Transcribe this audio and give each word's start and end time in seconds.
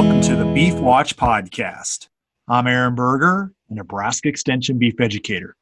welcome 0.00 0.22
to 0.22 0.34
the 0.34 0.50
Beef 0.54 0.72
Watch 0.76 1.14
Podcast. 1.14 2.08
I'm 2.48 2.66
Aaron 2.66 2.94
Berger, 2.94 3.52
a 3.68 3.74
Nebraska 3.74 4.30
Extension 4.30 4.78
beef 4.78 4.98
educator. 4.98 5.54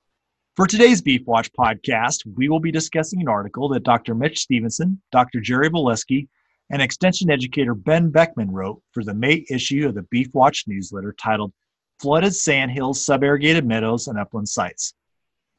For 0.54 0.64
today's 0.64 1.02
Beef 1.02 1.26
Watch 1.26 1.50
Podcast, 1.58 2.18
we 2.36 2.48
will 2.48 2.60
be 2.60 2.70
discussing 2.70 3.20
an 3.20 3.26
article 3.26 3.68
that 3.70 3.82
Dr. 3.82 4.14
Mitch 4.14 4.38
Stephenson, 4.38 5.02
Dr. 5.10 5.40
Jerry 5.40 5.70
Volesky, 5.70 6.28
and 6.70 6.80
Extension 6.80 7.32
educator 7.32 7.74
Ben 7.74 8.10
Beckman 8.10 8.52
wrote 8.52 8.80
for 8.92 9.02
the 9.02 9.12
May 9.12 9.44
issue 9.50 9.88
of 9.88 9.96
the 9.96 10.02
Beef 10.02 10.28
Watch 10.34 10.66
newsletter 10.68 11.16
titled 11.20 11.52
Flooded 11.98 12.32
Sandhills, 12.32 13.04
Sub-irrigated 13.04 13.66
Meadows, 13.66 14.06
and 14.06 14.20
Upland 14.20 14.48
Sites. 14.48 14.94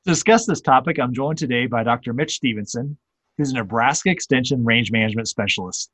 To 0.06 0.11
discuss 0.14 0.46
this 0.46 0.61
topic, 0.61 1.02
I'm 1.02 1.14
joined 1.14 1.38
today 1.38 1.66
by 1.66 1.84
Dr. 1.84 2.14
Mitch 2.14 2.36
Stephenson, 2.36 2.98
who's 3.38 3.52
a 3.52 3.56
Nebraska 3.56 4.10
Extension 4.10 4.64
Range 4.64 4.89
Management 4.89 5.28
Specialist. 5.28 5.92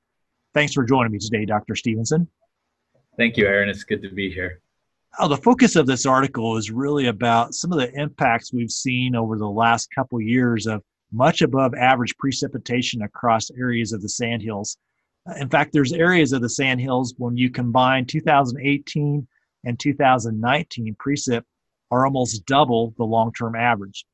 Thanks 0.54 0.74
for 0.74 0.84
joining 0.84 1.14
me 1.14 1.18
today, 1.18 1.46
Dr. 1.46 1.74
Stephenson. 1.74 2.28
Thank 3.18 3.38
you, 3.38 3.46
Aaron. 3.46 3.70
It's 3.70 3.84
good 3.84 4.02
to 4.02 4.10
be 4.10 4.30
here. 4.30 4.62
Oh, 5.20 5.30
the 5.30 5.38
focus 5.38 5.78
of 5.78 5.88
this 5.88 6.06
article 6.06 6.58
is 6.58 6.72
really 6.72 7.08
about 7.08 7.54
some 7.54 7.72
of 7.72 7.80
the 7.80 7.94
impacts 7.94 8.52
we've 8.52 8.72
seen 8.72 9.16
over 9.16 9.38
the 9.38 9.50
last 9.50 9.90
couple 9.96 10.18
of 10.18 10.24
years 10.24 10.68
of 10.68 10.84
much 11.14 11.42
above 11.42 11.74
average 11.74 12.18
precipitation 12.18 13.04
across 13.04 13.50
areas 13.52 13.94
of 13.94 14.02
the 14.02 14.10
sandhills. 14.10 14.78
In 15.40 15.48
fact, 15.48 15.72
there's 15.72 15.94
areas 15.94 16.34
of 16.34 16.42
the 16.42 16.50
sandhills 16.50 17.16
when 17.18 17.38
you 17.38 17.50
combine 17.50 18.06
2018 18.06 19.26
and 19.64 19.80
2019 19.80 20.96
precip 20.96 21.44
are 21.92 22.06
almost 22.06 22.46
double 22.46 22.94
the 22.98 23.06
long-term 23.06 23.56
average. 23.56 24.06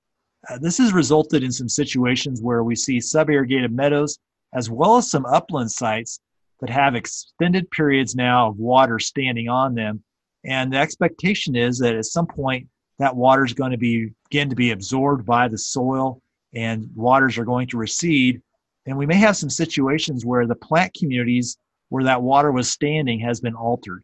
Uh, 0.48 0.60
this 0.60 0.78
has 0.78 0.94
resulted 0.94 1.44
in 1.44 1.52
some 1.52 1.70
situations 1.70 2.42
where 2.42 2.64
we 2.64 2.76
see 2.76 3.00
sub-irrigated 3.00 3.72
meadows 3.72 4.20
as 4.54 4.70
well 4.70 4.98
as 4.98 5.10
some 5.10 5.26
upland 5.26 5.72
sites 5.72 6.20
that 6.62 6.70
have 6.70 6.96
extended 6.96 7.70
periods 7.72 8.16
now 8.16 8.48
of 8.48 8.58
water 8.58 9.00
standing 9.00 9.50
on 9.50 9.76
them. 9.76 10.04
And 10.46 10.72
the 10.72 10.78
expectation 10.78 11.56
is 11.56 11.78
that 11.80 11.96
at 11.96 12.06
some 12.06 12.28
point 12.28 12.68
that 13.00 13.16
water 13.16 13.44
is 13.44 13.54
going 13.54 13.72
to 13.72 13.78
be, 13.78 14.14
begin 14.30 14.50
to 14.50 14.56
be 14.56 14.72
absorbed 14.72 15.26
by 15.26 15.48
the 15.48 15.58
soil 15.58 16.22
and 16.54 16.90
waters 16.96 17.38
are 17.38 17.46
going 17.46 17.68
to 17.68 17.78
recede. 17.78 18.42
And 18.86 18.98
we 18.98 19.06
may 19.06 19.16
have 19.16 19.38
some 19.38 19.50
situations 19.50 20.26
where 20.26 20.48
the 20.48 20.56
plant 20.56 20.94
communities 20.94 21.58
where 21.90 22.04
that 22.04 22.22
water 22.22 22.52
was 22.52 22.70
standing 22.70 23.20
has 23.20 23.42
been 23.42 23.56
altered. 23.56 24.04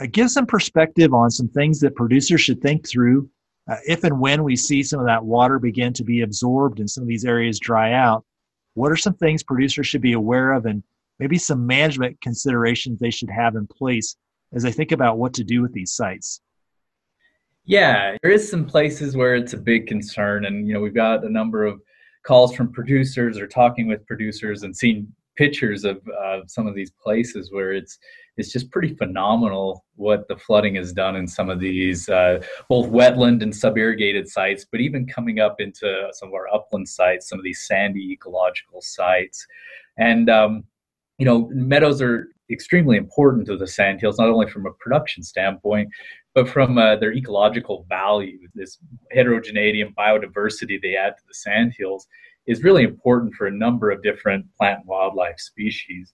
Uh, 0.00 0.06
give 0.10 0.30
some 0.30 0.46
perspective 0.46 1.12
on 1.12 1.30
some 1.30 1.48
things 1.48 1.78
that 1.80 1.94
producers 1.94 2.40
should 2.40 2.60
think 2.60 2.88
through 2.88 3.28
uh, 3.68 3.76
if 3.86 4.04
and 4.04 4.18
when 4.18 4.42
we 4.42 4.56
see 4.56 4.82
some 4.82 4.98
of 4.98 5.06
that 5.06 5.24
water 5.24 5.58
begin 5.58 5.92
to 5.92 6.04
be 6.04 6.22
absorbed 6.22 6.80
and 6.80 6.90
some 6.90 7.02
of 7.02 7.08
these 7.08 7.24
areas 7.24 7.60
dry 7.60 7.92
out. 7.92 8.24
What 8.74 8.90
are 8.90 8.96
some 8.96 9.14
things 9.14 9.42
producers 9.42 9.86
should 9.86 10.00
be 10.00 10.14
aware 10.14 10.52
of 10.52 10.66
and 10.66 10.82
maybe 11.22 11.38
some 11.38 11.64
management 11.64 12.20
considerations 12.20 12.98
they 12.98 13.10
should 13.10 13.30
have 13.30 13.54
in 13.54 13.64
place 13.68 14.16
as 14.52 14.64
they 14.64 14.72
think 14.72 14.90
about 14.90 15.18
what 15.18 15.32
to 15.32 15.44
do 15.44 15.62
with 15.62 15.72
these 15.72 15.92
sites? 15.92 16.40
Yeah, 17.64 18.16
there 18.22 18.32
is 18.32 18.50
some 18.50 18.66
places 18.66 19.16
where 19.16 19.36
it's 19.36 19.52
a 19.52 19.56
big 19.56 19.86
concern, 19.86 20.46
and 20.46 20.66
you 20.66 20.74
know 20.74 20.80
we've 20.80 20.92
got 20.94 21.24
a 21.24 21.30
number 21.30 21.64
of 21.64 21.80
calls 22.24 22.56
from 22.56 22.72
producers 22.72 23.38
or 23.38 23.46
talking 23.46 23.86
with 23.86 24.04
producers 24.04 24.64
and 24.64 24.76
seeing 24.76 25.06
pictures 25.36 25.84
of 25.84 26.02
uh, 26.20 26.40
some 26.48 26.66
of 26.66 26.74
these 26.74 26.90
places 26.90 27.52
where 27.52 27.72
it's 27.72 27.98
it's 28.36 28.50
just 28.50 28.70
pretty 28.72 28.92
phenomenal 28.94 29.84
what 29.94 30.26
the 30.26 30.36
flooding 30.36 30.74
has 30.74 30.92
done 30.92 31.14
in 31.14 31.28
some 31.28 31.48
of 31.50 31.60
these 31.60 32.08
uh, 32.08 32.42
both 32.68 32.88
wetland 32.88 33.44
and 33.44 33.54
sub-irrigated 33.54 34.28
sites, 34.28 34.66
but 34.72 34.80
even 34.80 35.06
coming 35.06 35.38
up 35.38 35.60
into 35.60 36.08
some 36.14 36.30
of 36.30 36.34
our 36.34 36.52
upland 36.52 36.88
sites, 36.88 37.28
some 37.28 37.38
of 37.38 37.44
these 37.44 37.64
sandy 37.68 38.10
ecological 38.10 38.80
sites, 38.80 39.46
and 39.98 40.28
um, 40.28 40.64
you 41.18 41.26
know, 41.26 41.48
meadows 41.52 42.00
are 42.02 42.28
extremely 42.50 42.96
important 42.96 43.46
to 43.46 43.56
the 43.56 43.66
sandhills, 43.66 44.18
not 44.18 44.28
only 44.28 44.48
from 44.48 44.66
a 44.66 44.72
production 44.72 45.22
standpoint, 45.22 45.88
but 46.34 46.48
from 46.48 46.78
uh, 46.78 46.96
their 46.96 47.12
ecological 47.12 47.86
value. 47.88 48.38
This 48.54 48.78
heterogeneity 49.10 49.82
and 49.82 49.94
biodiversity 49.96 50.80
they 50.80 50.96
add 50.96 51.16
to 51.16 51.22
the 51.26 51.34
sandhills 51.34 52.06
is 52.46 52.62
really 52.62 52.82
important 52.82 53.34
for 53.34 53.46
a 53.46 53.50
number 53.50 53.90
of 53.90 54.02
different 54.02 54.46
plant 54.58 54.80
and 54.80 54.88
wildlife 54.88 55.38
species. 55.38 56.12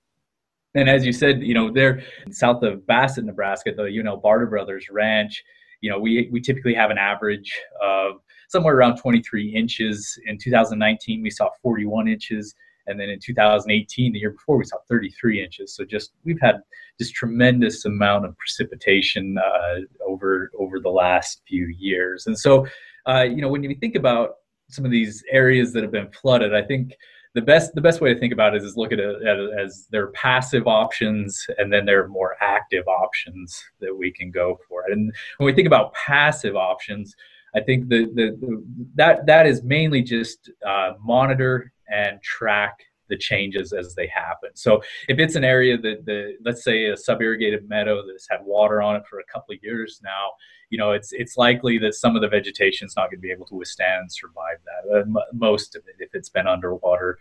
And 0.75 0.88
as 0.88 1.06
you 1.06 1.12
said, 1.12 1.42
you 1.42 1.54
know, 1.54 1.70
they're 1.72 2.03
south 2.30 2.62
of 2.62 2.86
Bassett, 2.86 3.25
Nebraska, 3.25 3.72
the 3.75 3.84
UNL 3.84 4.22
Barta 4.22 4.48
Brothers 4.48 4.86
Ranch. 4.91 5.42
You 5.80 5.91
know, 5.91 5.98
we 5.98 6.28
we 6.30 6.41
typically 6.41 6.75
have 6.75 6.91
an 6.91 6.98
average 6.98 7.53
of 7.82 8.20
somewhere 8.48 8.76
around 8.76 8.97
23 8.97 9.54
inches. 9.54 10.19
In 10.26 10.38
2019, 10.38 11.22
we 11.22 11.30
saw 11.30 11.48
41 11.62 12.09
inches 12.09 12.54
and 12.88 12.99
then 12.99 13.09
in 13.09 13.21
2018 13.21 14.12
the 14.12 14.19
year 14.19 14.31
before 14.31 14.56
we 14.56 14.65
saw 14.65 14.78
33 14.88 15.43
inches. 15.43 15.75
So 15.75 15.84
just 15.84 16.12
we've 16.25 16.41
had 16.41 16.56
just 16.99 17.15
tremendous 17.15 17.84
amount 17.84 18.25
of 18.25 18.37
precipitation 18.37 19.38
uh, 19.38 19.81
over 20.06 20.50
over 20.59 20.81
the 20.81 20.91
last 20.91 21.43
few 21.47 21.66
years. 21.66 22.27
And 22.27 22.38
so 22.38 22.66
uh, 23.06 23.22
you 23.22 23.43
know 23.43 23.48
when 23.48 23.62
you 23.62 23.75
think 23.75 23.94
about 23.94 24.37
some 24.71 24.84
of 24.84 24.91
these 24.91 25.22
areas 25.31 25.72
that 25.72 25.82
have 25.82 25.93
been 25.93 26.10
flooded 26.12 26.54
i 26.54 26.60
think 26.60 26.93
the 27.34 27.43
best 27.43 27.75
the 27.75 27.81
best 27.81 28.00
way 28.00 28.12
to 28.12 28.19
think 28.19 28.32
about 28.32 28.54
it 28.54 28.62
is 28.62 28.77
look 28.77 28.93
at 28.93 28.98
it 28.98 29.16
as 29.59 29.87
their 29.91 30.09
passive 30.09 30.66
options 30.66 31.47
and 31.59 31.72
then 31.72 31.84
there 31.84 32.03
are 32.03 32.09
more 32.09 32.37
active 32.41 32.87
options 32.88 33.62
that 33.81 33.94
we 33.94 34.10
can 34.10 34.31
go 34.31 34.59
for. 34.69 34.84
And 34.91 35.12
when 35.37 35.47
we 35.47 35.53
think 35.53 35.66
about 35.66 35.94
passive 35.94 36.56
options 36.56 37.15
I 37.54 37.60
think 37.60 37.88
the, 37.88 38.06
the, 38.14 38.36
the, 38.41 38.64
that 38.94 39.26
that 39.26 39.47
is 39.47 39.62
mainly 39.62 40.03
just 40.03 40.50
uh, 40.66 40.92
monitor 41.03 41.72
and 41.91 42.20
track 42.22 42.78
the 43.09 43.16
changes 43.16 43.72
as 43.72 43.94
they 43.94 44.06
happen. 44.06 44.50
So 44.54 44.82
if 45.09 45.19
it's 45.19 45.34
an 45.34 45.44
area 45.44 45.78
that 45.78 46.04
the 46.04 46.36
let's 46.44 46.62
say 46.62 46.86
a 46.86 46.97
sub-irrigated 46.97 47.69
meadow 47.69 48.03
that's 48.06 48.28
had 48.31 48.41
water 48.44 48.82
on 48.82 48.97
it 48.97 49.06
for 49.09 49.20
a 49.20 49.25
couple 49.32 49.54
of 49.54 49.62
years 49.62 50.00
now, 50.04 50.32
you 50.70 50.78
know, 50.78 50.92
it's 50.92 51.12
it's 51.12 51.36
likely 51.36 51.78
that 51.78 51.94
some 51.94 52.16
of 52.16 52.22
the 52.22 52.28
vegetation 52.28 52.86
is 52.86 52.94
not 52.97 53.10
going 53.10 53.19
to 53.19 53.22
be 53.22 53.32
able 53.32 53.47
to 53.47 53.54
withstand 53.54 54.00
and 54.03 54.12
survive 54.12 54.59
that. 54.65 55.00
Uh, 55.00 55.20
most 55.32 55.75
of 55.75 55.82
it, 55.86 55.97
if 55.98 56.10
it's 56.15 56.28
been 56.28 56.47
underwater 56.47 57.19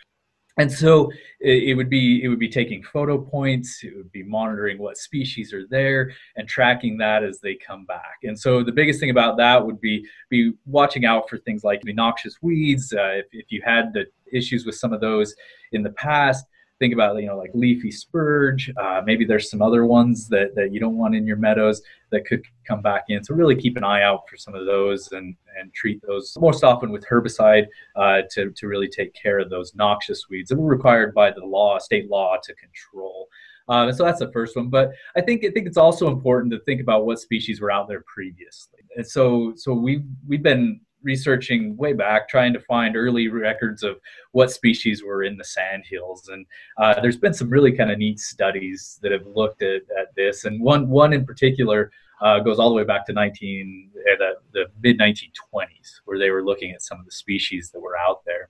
and 0.58 0.72
so 0.72 1.12
it, 1.40 1.78
would 1.78 1.90
be 1.90 2.24
it 2.24 2.28
would 2.30 2.40
be 2.40 2.50
taking 2.50 2.82
photo 2.82 3.18
points 3.20 3.84
it 3.84 3.96
would 3.96 4.12
be 4.12 4.24
monitoring 4.24 4.80
what 4.80 4.98
species 4.98 5.54
are 5.54 5.68
there 5.68 6.12
and 6.36 6.48
tracking 6.48 6.98
that 6.98 7.24
as 7.24 7.40
they 7.40 7.56
come 7.56 7.86
back. 7.86 8.18
And 8.24 8.38
so 8.38 8.64
the 8.64 8.72
biggest 8.72 9.00
thing 9.00 9.12
about 9.12 9.38
that 9.38 9.64
would 9.64 9.80
be 9.80 10.06
be 10.30 10.54
watching 10.66 11.06
out 11.06 11.30
for 11.30 11.38
things 11.38 11.64
like 11.64 11.82
noxious 11.86 12.38
weeds 12.42 12.92
uh, 12.92 13.20
if, 13.20 13.26
if 13.32 13.52
you 13.52 13.62
had 13.64 13.94
the 13.94 14.06
issues 14.32 14.66
with 14.66 14.76
some 14.76 14.94
of 14.94 15.00
those 15.00 15.36
in 15.72 15.84
the 15.84 15.92
past 15.92 16.46
think 16.80 16.94
about 16.94 17.16
you 17.18 17.28
know 17.28 17.38
like 17.38 17.52
leafy 17.54 17.92
spurge 17.92 18.72
uh, 18.78 19.02
maybe 19.06 19.26
there's 19.26 19.50
some 19.50 19.62
other 19.62 19.86
ones 19.86 20.28
that, 20.30 20.54
that 20.56 20.72
you 20.72 20.80
don't 20.80 20.98
want 20.98 21.16
in 21.16 21.26
your 21.26 21.38
meadows 21.38 21.82
that 22.12 22.26
could 22.26 22.42
come 22.68 22.82
back 22.82 23.06
in 23.10 23.24
so 23.24 23.34
really 23.34 23.56
keep 23.56 23.78
an 23.78 23.84
eye 23.84 24.04
out 24.04 24.22
for 24.30 24.38
some 24.38 24.56
of 24.56 24.66
those 24.66 25.12
and 25.12 25.36
and 25.60 25.74
treat 25.74 26.02
those 26.08 26.36
most 26.40 26.64
often 26.64 26.92
with 26.92 27.06
herbicide 27.08 27.66
uh, 27.96 28.22
to, 28.30 28.52
to 28.52 28.68
really 28.68 28.88
take 28.88 29.14
care 29.14 29.40
of 29.40 29.50
those 29.50 29.74
noxious 29.76 30.26
weeds 30.30 30.50
that 30.50 30.58
were 30.58 30.70
required 30.70 31.14
by 31.14 31.32
the 31.32 31.44
law 31.44 31.78
state 31.80 32.10
law 32.10 32.38
to 32.44 32.54
control 32.56 33.28
uh, 33.70 33.92
so 33.92 34.06
that's 34.06 34.20
the 34.20 34.32
first 34.32 34.56
one. 34.56 34.70
But 34.70 34.92
I 35.16 35.22
think 35.22 35.44
I 35.44 35.52
think 35.52 35.68
it's 35.68 35.78
also 35.78 36.08
important 36.08 36.54
to 36.54 36.60
think 36.62 36.80
about 36.80 37.06
what 37.06 37.20
species 37.20 37.60
were 37.60 37.72
out 37.72 37.88
there 37.88 38.04
previously. 38.08 38.80
And 38.96 39.06
so 39.06 39.54
so 39.56 39.74
we've 39.74 40.06
we've 40.26 40.44
been 40.44 40.80
researching 41.04 41.76
way 41.78 41.94
back, 41.94 42.28
trying 42.28 42.54
to 42.54 42.60
find 42.62 42.96
early 42.96 43.28
records 43.28 43.84
of 43.84 44.00
what 44.32 44.52
species 44.52 45.04
were 45.04 45.24
in 45.24 45.38
the 45.38 45.44
sandhills. 45.44 46.28
And 46.30 46.46
uh, 46.78 47.00
there's 47.02 47.18
been 47.18 47.34
some 47.34 47.50
really 47.50 47.72
kind 47.72 47.92
of 47.92 47.98
neat 47.98 48.20
studies 48.20 49.00
that 49.02 49.12
have 49.12 49.26
looked 49.26 49.62
at, 49.62 49.82
at 50.00 50.14
this. 50.16 50.46
And 50.46 50.62
one 50.62 50.90
one 50.90 51.14
in 51.14 51.26
particular 51.26 51.92
uh, 52.22 52.40
goes 52.40 52.60
all 52.60 52.70
the 52.70 52.76
way 52.76 52.84
back 52.84 53.06
to 53.06 53.14
19 53.14 53.92
uh, 53.96 54.16
the, 54.18 54.34
the 54.54 54.66
mid 54.82 55.00
1920s, 55.00 56.02
where 56.06 56.20
they 56.20 56.32
were 56.32 56.44
looking 56.44 56.72
at 56.72 56.82
some 56.82 57.00
of 57.00 57.06
the 57.06 57.12
species 57.12 57.72
that 57.72 57.80
were 57.80 57.98
out 57.98 58.22
there. 58.26 58.50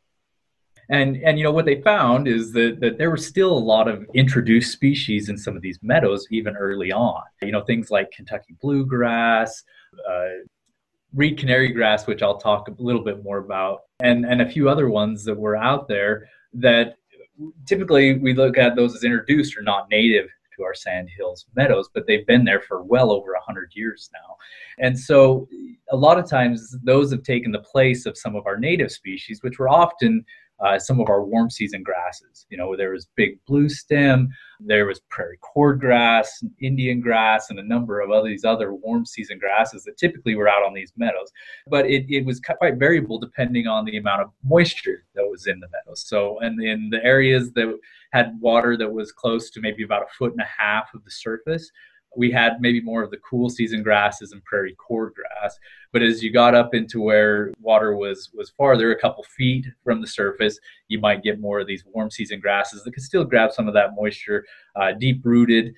And, 0.90 1.18
and 1.18 1.38
you 1.38 1.44
know 1.44 1.52
what 1.52 1.66
they 1.66 1.82
found 1.82 2.30
is 2.30 2.54
that, 2.54 2.78
that 2.80 2.98
there 2.98 3.10
were 3.10 3.18
still 3.18 3.52
a 3.52 3.60
lot 3.60 3.90
of 3.90 4.06
introduced 4.14 4.72
species 4.72 5.28
in 5.28 5.38
some 5.38 5.58
of 5.58 5.62
these 5.62 5.80
meadows 5.82 6.26
even 6.32 6.56
early 6.56 6.94
on. 6.94 7.24
You 7.42 7.52
know 7.52 7.62
things 7.62 7.92
like 7.92 8.12
Kentucky 8.12 8.56
bluegrass, 8.62 9.64
uh, 10.10 10.28
reed 11.14 11.38
canary 11.38 11.70
grass, 11.70 12.08
which 12.08 12.22
I'll 12.22 12.38
talk 12.38 12.68
a 12.68 12.76
little 12.78 13.04
bit 13.04 13.24
more 13.24 13.38
about, 13.38 13.84
and, 14.02 14.26
and 14.26 14.42
a 14.42 14.50
few 14.50 14.70
other 14.70 14.90
ones 14.90 15.24
that 15.26 15.38
were 15.38 15.56
out 15.56 15.88
there 15.88 16.30
that 16.54 16.96
typically 17.66 18.18
we 18.18 18.34
look 18.34 18.58
at 18.58 18.76
those 18.76 18.96
as 18.96 19.04
introduced 19.04 19.58
or 19.58 19.62
not 19.62 19.90
native 19.90 20.28
to 20.56 20.64
our 20.64 20.74
sand 20.74 21.10
hills 21.16 21.46
meadows, 21.56 21.90
but 21.94 22.06
they've 22.08 22.26
been 22.26 22.44
there 22.44 22.62
for 22.62 22.84
well 22.84 23.12
over 23.12 23.32
100 23.34 23.72
years 23.76 24.10
now. 24.14 24.36
And 24.80 25.00
so 25.00 25.48
a 25.92 25.96
lot 25.96 26.20
of 26.20 26.30
times 26.30 26.76
those 26.84 27.12
have 27.12 27.24
taken 27.24 27.52
the 27.52 27.60
place 27.60 28.06
of 28.06 28.18
some 28.18 28.36
of 28.36 28.46
our 28.46 28.58
native 28.58 28.92
species, 28.92 29.42
which 29.44 29.60
were 29.60 29.70
often 29.70 30.26
uh, 30.60 30.80
some 30.80 31.00
of 31.00 31.10
our 31.10 31.24
warm 31.24 31.50
season 31.50 31.84
grasses. 31.84 32.46
You 32.50 32.58
know, 32.58 32.76
there 32.76 32.92
was 32.92 33.08
big 33.16 33.40
blue 33.46 33.70
stem, 33.70 34.30
there 34.60 34.86
was 34.86 35.02
prairie 35.10 35.38
cordgrass, 35.56 36.28
Indian 36.60 37.00
grass, 37.00 37.50
and 37.50 37.60
a 37.60 37.64
number 37.64 38.00
of 38.00 38.10
other 38.10 38.28
these 38.28 38.46
other 38.46 38.74
warm 38.74 39.06
season 39.06 39.38
grasses 39.38 39.84
that 39.84 39.98
typically 39.98 40.36
were 40.36 40.50
out 40.50 40.66
on 40.66 40.74
these 40.74 40.92
meadows. 40.98 41.32
But 41.68 41.86
it, 41.86 42.06
it 42.10 42.26
was 42.26 42.40
quite 42.40 42.78
variable 42.78 43.20
depending 43.20 43.68
on 43.68 43.86
the 43.86 43.98
amount 43.98 44.22
of 44.22 44.32
moisture 44.44 45.06
that 45.16 45.28
was 45.30 45.48
in 45.48 45.60
the 45.60 45.68
meadows. 45.70 46.06
So, 46.08 46.40
and 46.40 46.62
in 46.62 46.90
the 46.90 47.04
areas 47.04 47.52
that 47.54 47.78
had 48.12 48.40
water 48.40 48.78
that 48.78 48.92
was 48.92 49.12
close 49.12 49.50
to 49.52 49.62
maybe 49.62 49.84
about 49.84 50.04
a 50.04 50.14
foot 50.18 50.32
and 50.32 50.42
a 50.42 50.62
half 50.62 50.90
of 50.94 51.04
the 51.04 51.12
surface, 51.12 51.72
we 52.18 52.32
had 52.32 52.60
maybe 52.60 52.82
more 52.82 53.04
of 53.04 53.12
the 53.12 53.18
cool 53.18 53.50
season 53.50 53.84
grasses 53.84 54.32
and 54.32 54.44
prairie 54.44 54.76
cordgrass. 54.76 55.52
But 55.94 56.02
as 56.02 56.24
you 56.24 56.34
got 56.34 56.56
up 56.56 56.74
into 56.74 57.00
where 57.00 57.54
water 57.62 57.96
was 57.96 58.30
was 58.34 58.50
farther, 58.50 58.92
a 58.92 59.00
couple 59.00 59.24
feet 59.24 59.68
from 59.84 60.02
the 60.02 60.08
surface, 60.08 60.60
you 60.88 61.00
might 61.00 61.24
get 61.24 61.40
more 61.40 61.60
of 61.60 61.68
these 61.68 61.86
warm 61.86 62.10
season 62.10 62.40
grasses 62.40 62.84
that 62.84 62.92
could 62.92 63.04
still 63.04 63.24
grab 63.24 63.52
some 63.52 63.68
of 63.68 63.74
that 63.76 63.92
moisture, 63.96 64.46
uh, 64.76 64.92
deep 64.92 65.22
rooted. 65.24 65.74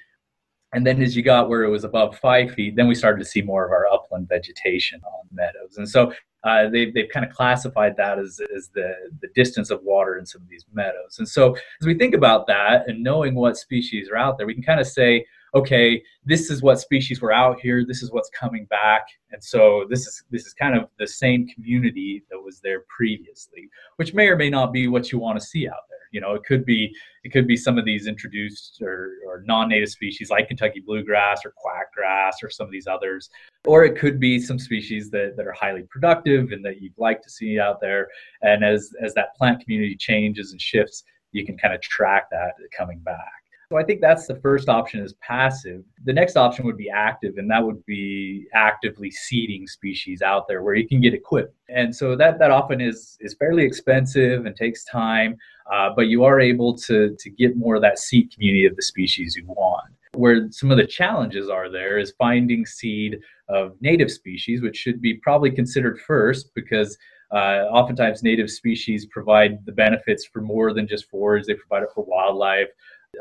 And 0.72 0.86
then 0.86 1.02
as 1.02 1.16
you 1.16 1.24
got 1.24 1.50
where 1.50 1.64
it 1.64 1.70
was 1.70 1.84
above 1.84 2.18
five 2.20 2.52
feet, 2.52 2.76
then 2.76 2.88
we 2.88 2.96
started 2.96 3.20
to 3.20 3.26
see 3.26 3.42
more 3.42 3.66
of 3.66 3.72
our 3.72 3.88
upland 3.88 4.30
vegetation 4.30 5.02
on 5.04 5.28
meadows. 5.32 5.78
And 5.78 5.90
so 5.90 6.14
uh, 6.44 6.70
they've, 6.70 6.94
they've 6.94 7.10
kind 7.10 7.26
of 7.26 7.32
classified 7.34 7.98
that 7.98 8.20
as, 8.20 8.40
as 8.56 8.70
the, 8.76 8.94
the 9.22 9.30
distance 9.34 9.72
of 9.72 9.82
water 9.84 10.20
in 10.20 10.28
some 10.28 10.44
of 10.44 10.48
these 10.48 10.66
meadows. 10.72 11.18
And 11.18 11.28
so 11.28 11.56
as 11.82 11.88
we 11.88 11.96
think 11.96 12.14
about 12.14 12.46
that 12.48 12.88
and 12.88 13.04
knowing 13.04 13.34
what 13.34 13.58
species 13.58 14.10
are 14.10 14.18
out 14.18 14.38
there, 14.38 14.46
we 14.46 14.54
can 14.54 14.64
kind 14.64 14.80
of 14.80 14.86
say, 14.88 15.26
okay, 15.56 16.02
this 16.26 16.50
is 16.50 16.62
what 16.62 16.80
species 16.80 17.22
were 17.22 17.32
out 17.32 17.60
here, 17.60 17.84
this 17.86 18.04
is 18.04 18.12
what's 18.12 18.30
coming 18.30 18.66
back. 18.66 19.04
And 19.32 19.44
so 19.44 19.86
this 19.90 20.08
is 20.08 20.24
this 20.32 20.46
is 20.46 20.54
kind 20.54 20.78
of 20.78 20.90
the 20.98 21.08
same 21.08 21.48
community 21.48 22.24
that 22.30 22.40
was 22.40 22.60
there 22.60 22.84
previously, 22.96 23.70
which 23.98 24.14
may 24.14 24.28
or 24.28 24.36
may 24.36 24.50
not 24.50 24.74
be 24.74 24.88
what 24.88 25.12
you 25.12 25.20
want 25.20 25.40
to 25.40 25.46
see 25.46 25.68
out 25.68 25.84
there. 25.90 26.00
You 26.12 26.22
know, 26.22 26.34
it 26.34 26.44
could 26.44 26.66
be 26.66 26.94
it 27.24 27.32
could 27.32 27.48
be 27.48 27.56
some 27.56 27.78
of 27.78 27.86
these 27.86 28.08
introduced 28.08 28.82
or, 28.82 29.12
or 29.28 29.44
non-native 29.46 29.90
species 29.90 30.30
like 30.30 30.48
Kentucky 30.48 30.82
bluegrass 30.86 31.42
or 31.46 31.54
quackgrass 31.54 32.34
or 32.44 32.50
some 32.50 32.66
of 32.66 32.72
these 32.72 32.88
others, 32.88 33.30
or 33.66 33.84
it 33.86 34.00
could 34.00 34.20
be 34.20 34.40
some 34.40 34.58
species 34.58 35.12
that, 35.12 35.34
that 35.38 35.46
are 35.46 35.54
highly 35.54 35.84
productive 35.84 36.52
and 36.52 36.66
that 36.66 36.82
you'd 36.82 36.98
like 36.98 37.22
to 37.22 37.30
see 37.30 37.60
out 37.60 37.80
there. 37.80 38.08
And 38.42 38.64
as 38.64 38.92
as 39.04 39.14
that 39.16 39.36
plant 39.36 39.62
community 39.62 39.96
changes 39.96 40.52
and 40.52 40.62
shifts, 40.62 41.04
you 41.32 41.46
can 41.46 41.58
kind 41.58 41.74
of 41.74 41.82
track 41.82 42.30
that 42.32 42.54
coming 42.76 43.00
back. 43.00 43.39
So 43.72 43.78
I 43.78 43.84
think 43.84 44.02
that's 44.02 44.26
the 44.26 44.38
first 44.38 44.68
option 44.68 45.00
is 45.00 45.14
passive. 45.22 45.84
The 46.04 46.14
next 46.14 46.36
option 46.36 46.66
would 46.66 46.76
be 46.76 46.90
active, 46.90 47.38
and 47.38 47.52
that 47.52 47.64
would 47.64 47.86
be 47.86 48.48
actively 48.56 49.12
seeding 49.12 49.68
species 49.68 50.24
out 50.24 50.48
there 50.48 50.64
where 50.64 50.74
you 50.74 50.88
can 50.88 51.00
get 51.02 51.14
equipped. 51.14 51.54
And 51.70 51.96
so 51.96 52.16
that 52.16 52.40
that 52.40 52.50
often 52.50 52.82
is 52.82 53.16
is 53.20 53.36
fairly 53.36 53.64
expensive 53.64 54.48
and 54.48 54.56
takes 54.56 54.84
time, 54.86 55.38
uh, 55.72 55.92
but 55.96 56.08
you 56.08 56.24
are 56.24 56.40
able 56.40 56.76
to 56.80 57.16
to 57.20 57.30
get 57.30 57.58
more 57.58 57.76
of 57.76 57.84
that 57.84 58.00
seed 58.00 58.34
community 58.34 58.66
of 58.66 58.76
the 58.76 58.82
species 58.82 59.36
you 59.36 59.46
want. 59.46 59.94
Where 60.16 60.48
some 60.50 60.72
of 60.72 60.78
the 60.78 60.88
challenges 60.88 61.48
are 61.48 61.70
there 61.70 62.00
is 62.00 62.12
finding 62.18 62.66
seed 62.66 63.20
of 63.50 63.76
native 63.82 64.10
species, 64.10 64.64
which 64.64 64.78
should 64.78 65.00
be 65.00 65.18
probably 65.22 65.52
considered 65.52 66.00
first 66.00 66.50
because 66.56 66.98
uh, 67.32 67.68
oftentimes 67.70 68.24
native 68.24 68.50
species 68.50 69.06
provide 69.06 69.64
the 69.68 69.72
benefits 69.72 70.26
for 70.26 70.42
more 70.42 70.74
than 70.74 70.88
just 70.88 71.08
forage. 71.12 71.46
They 71.46 71.54
provide 71.54 71.84
it 71.84 71.90
for 71.94 72.04
wildlife 72.04 72.70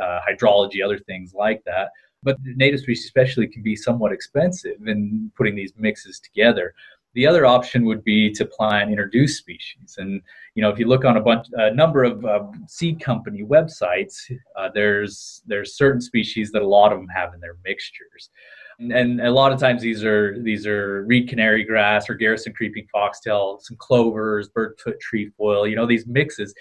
uh, 0.02 0.20
hydrology, 0.29 0.85
other 0.85 0.99
things 0.99 1.35
like 1.35 1.62
that. 1.64 1.90
But 2.23 2.38
native 2.43 2.81
species, 2.81 3.05
especially, 3.05 3.46
can 3.46 3.62
be 3.62 3.76
somewhat 3.76 4.12
expensive 4.12 4.87
in 4.87 5.31
putting 5.37 5.55
these 5.55 5.73
mixes 5.76 6.20
together. 6.20 6.75
The 7.14 7.26
other 7.26 7.46
option 7.46 7.85
would 7.87 8.05
be 8.05 8.31
to 8.32 8.44
plant 8.44 8.90
introduced 8.90 9.38
species, 9.38 9.96
and 9.99 10.20
you 10.55 10.62
know 10.62 10.69
if 10.69 10.79
you 10.79 10.87
look 10.87 11.05
on 11.05 11.17
a 11.17 11.20
bunch, 11.20 11.46
a 11.55 11.73
number 11.73 12.05
of 12.05 12.25
uh, 12.25 12.44
seed 12.67 13.00
company 13.00 13.43
websites, 13.43 14.31
uh, 14.56 14.69
there's 14.75 15.43
there's 15.46 15.76
certain 15.76 16.00
species 16.00 16.50
that 16.52 16.62
a 16.62 16.67
lot 16.67 16.93
of 16.93 16.99
them 16.99 17.08
have 17.08 17.35
in 17.35 17.40
their 17.40 17.56
mixtures, 17.64 18.31
and, 18.79 18.93
and 18.93 19.20
a 19.20 19.31
lot 19.31 19.52
of 19.52 19.58
times 19.58 19.82
these 19.82 20.05
are 20.05 20.40
these 20.43 20.67
are 20.67 21.05
reed 21.05 21.29
canary 21.29 21.64
grass 21.64 22.11
or 22.11 22.14
Garrison 22.14 22.52
creeping 22.52 22.87
foxtail, 22.93 23.58
some 23.62 23.76
clovers, 23.79 24.50
birdfoot 24.50 25.00
trefoil, 25.00 25.67
you 25.67 25.76
know 25.76 25.87
these 25.87 26.06
mixes, 26.06 26.55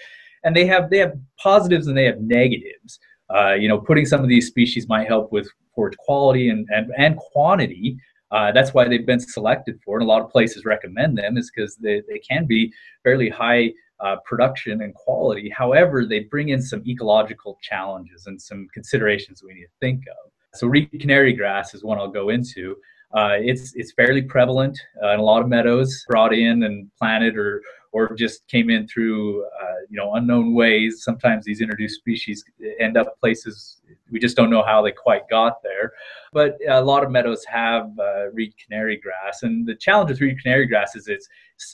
and 0.44 0.56
they 0.56 0.66
have 0.66 0.90
they 0.90 0.98
have 0.98 1.14
positives 1.38 1.86
and 1.88 1.96
they 1.96 2.04
have 2.04 2.20
negatives. 2.20 2.98
Uh, 3.34 3.54
you 3.54 3.68
know, 3.68 3.78
putting 3.78 4.06
some 4.06 4.22
of 4.22 4.28
these 4.28 4.46
species 4.46 4.88
might 4.88 5.06
help 5.06 5.30
with 5.32 5.48
forage 5.74 5.96
quality 5.98 6.48
and, 6.48 6.66
and, 6.70 6.90
and 6.96 7.16
quantity. 7.16 7.96
Uh, 8.30 8.52
that's 8.52 8.74
why 8.74 8.86
they've 8.86 9.06
been 9.06 9.20
selected 9.20 9.78
for, 9.84 9.98
and 9.98 10.04
a 10.04 10.08
lot 10.08 10.22
of 10.22 10.30
places 10.30 10.64
recommend 10.64 11.16
them 11.16 11.36
is 11.36 11.50
because 11.54 11.76
they, 11.76 12.02
they 12.08 12.18
can 12.18 12.46
be 12.46 12.72
fairly 13.02 13.28
high 13.28 13.72
uh, 14.00 14.16
production 14.24 14.82
and 14.82 14.94
quality. 14.94 15.50
However, 15.50 16.04
they 16.04 16.20
bring 16.20 16.50
in 16.50 16.62
some 16.62 16.82
ecological 16.86 17.58
challenges 17.62 18.26
and 18.26 18.40
some 18.40 18.68
considerations 18.72 19.42
we 19.42 19.54
need 19.54 19.62
to 19.62 19.68
think 19.80 20.04
of. 20.08 20.30
So, 20.54 20.66
reed 20.66 20.90
canary 21.00 21.32
grass 21.32 21.74
is 21.74 21.84
one 21.84 21.98
I'll 21.98 22.08
go 22.10 22.28
into. 22.30 22.76
Uh, 23.14 23.36
it's 23.40 23.74
it's 23.74 23.92
fairly 23.92 24.22
prevalent 24.22 24.78
uh, 25.02 25.14
in 25.14 25.20
a 25.20 25.22
lot 25.22 25.42
of 25.42 25.48
meadows, 25.48 26.04
brought 26.08 26.34
in 26.34 26.64
and 26.64 26.90
planted 26.98 27.36
or 27.36 27.62
or 27.92 28.14
just 28.14 28.46
came 28.48 28.70
in 28.70 28.86
through 28.86 29.44
uh, 29.44 29.74
you 29.88 29.96
know 29.96 30.14
unknown 30.14 30.54
ways. 30.54 31.02
Sometimes 31.02 31.44
these 31.44 31.60
introduced 31.60 31.96
species 31.96 32.44
end 32.80 32.96
up 32.96 33.18
places 33.20 33.80
we 34.10 34.18
just 34.18 34.36
don't 34.36 34.50
know 34.50 34.62
how 34.62 34.82
they 34.82 34.92
quite 34.92 35.28
got 35.28 35.62
there. 35.62 35.92
But 36.32 36.58
a 36.68 36.82
lot 36.82 37.04
of 37.04 37.10
meadows 37.10 37.44
have 37.44 37.90
uh, 37.98 38.30
reed 38.32 38.54
canary 38.62 38.96
grass, 38.96 39.42
and 39.42 39.66
the 39.66 39.74
challenge 39.74 40.10
with 40.10 40.20
reed 40.20 40.40
canary 40.42 40.66
grass 40.66 40.96
is 40.96 41.08
it's 41.08 41.28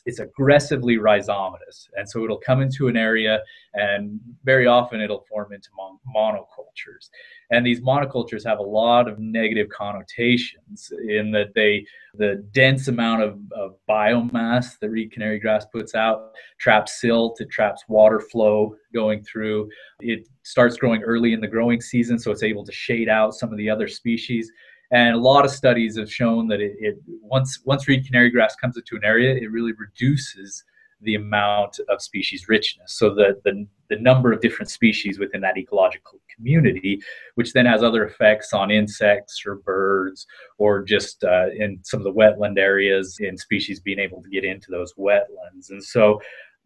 it's 0.07 0.19
aggressively 0.19 0.97
rhizomatous, 0.97 1.89
and 1.97 2.09
so 2.09 2.25
it'll 2.25 2.39
come 2.39 2.61
into 2.61 2.89
an 2.89 2.97
area, 2.97 3.41
and 3.75 4.21
very 4.45 4.67
often 4.67 5.01
it'll 5.01 5.25
form 5.29 5.53
into 5.53 5.69
mon- 5.77 5.99
monocultures. 6.15 7.11
And 7.51 7.65
these 7.65 7.81
monocultures 7.81 8.45
have 8.47 8.59
a 8.59 8.63
lot 8.63 9.09
of 9.09 9.19
negative 9.19 9.69
connotations 9.69 10.93
in 11.09 11.31
that 11.33 11.55
they 11.55 11.87
the 12.17 12.45
dense 12.53 12.89
amount 12.89 13.23
of, 13.23 13.39
of 13.57 13.75
biomass 13.89 14.79
that 14.79 14.91
reed 14.91 15.13
canary 15.13 15.39
grass 15.39 15.67
puts 15.67 15.95
out 15.95 16.33
traps 16.59 17.01
silt, 17.01 17.41
it 17.41 17.51
traps 17.51 17.85
water 17.89 18.21
flow 18.21 18.77
going 18.93 19.23
through. 19.25 19.69
It 20.01 20.29
starts 20.43 20.77
growing 20.77 21.03
early 21.03 21.33
in 21.33 21.41
the 21.41 21.49
growing 21.49 21.81
season, 21.81 22.19
so 22.19 22.31
it's 22.31 22.43
able 22.43 22.65
to 22.65 22.73
shade 22.73 23.09
out 23.09 23.35
some 23.35 23.51
of 23.51 23.59
the 23.59 23.69
other 23.69 23.89
species. 23.89 24.51
And 24.95 25.17
a 25.17 25.19
lot 25.19 25.45
of 25.45 25.51
studies 25.51 25.99
have 25.99 26.11
shown 26.11 26.47
that 26.49 26.61
it, 26.61 26.77
it 26.79 26.97
once 27.21 27.61
once 27.65 27.89
reed 27.89 28.07
canary 28.07 28.31
grass 28.31 28.55
comes 28.55 28.77
into 28.77 28.95
an 28.95 29.05
area, 29.05 29.35
it 29.35 29.51
really 29.51 29.73
reduces 29.73 30.63
the 31.01 31.17
amount 31.17 31.81
of 31.89 32.01
species 32.01 32.49
richness. 32.49 32.95
So 32.95 33.13
the, 33.13 33.41
the, 33.45 33.67
the 33.91 34.01
number 34.01 34.33
of 34.33 34.41
different 34.41 34.71
species 34.71 35.19
within 35.19 35.41
that 35.43 35.59
ecological 35.59 36.21
community, 36.35 37.03
which 37.35 37.53
then 37.53 37.67
has 37.67 37.83
other 37.83 38.07
effects 38.07 38.53
on 38.53 38.71
insects 38.71 39.43
or 39.45 39.57
birds, 39.57 40.27
or 40.59 40.83
just 40.83 41.25
uh, 41.25 41.49
in 41.51 41.81
some 41.83 42.01
of 42.01 42.05
the 42.05 42.13
wetland 42.13 42.57
areas 42.57 43.19
in 43.19 43.37
species 43.37 43.81
being 43.81 43.99
able 43.99 44.23
to 44.23 44.31
get 44.31 44.45
into 44.45 44.71
those 44.71 44.95
wetlands. 44.95 45.71
And 45.71 45.83
so 45.83 46.21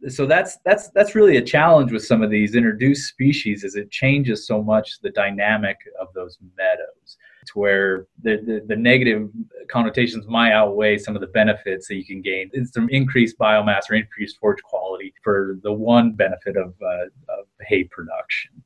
so 0.07 0.27
that's 0.27 0.59
that's 0.65 0.91
that's 0.91 1.15
really 1.15 1.39
a 1.39 1.43
challenge 1.43 1.91
with 1.91 2.05
some 2.05 2.23
of 2.23 2.31
these 2.31 2.55
introduced 2.55 3.09
species 3.09 3.65
is 3.65 3.75
it 3.75 3.91
changes 3.91 4.47
so 4.47 4.63
much 4.63 5.01
the 5.01 5.11
dynamic 5.11 5.77
of 6.01 6.07
those 6.15 6.39
meadows 6.57 7.17
to 7.49 7.59
where 7.59 8.07
the, 8.23 8.37
the, 8.37 8.65
the, 8.67 8.77
negative 8.77 9.29
connotations 9.71 10.27
might 10.27 10.53
outweigh 10.53 10.99
some 10.99 11.15
of 11.15 11.21
the 11.21 11.29
benefits 11.29 11.89
that 11.89 11.97
you 11.97 12.05
can 12.05 12.23
gain. 12.23 12.51
It's 12.53 12.73
some 12.73 12.89
increased 12.91 13.39
biomass 13.39 13.91
or 13.91 13.95
increased 13.95 14.39
forage 14.39 14.63
quality 14.63 15.13
for 15.23 15.59
the 15.63 15.73
one 15.73 16.13
benefit 16.13 16.57
of, 16.57 16.75
uh, 16.83 17.05
of 17.29 17.47
hay 17.67 17.85
production. 17.85 18.63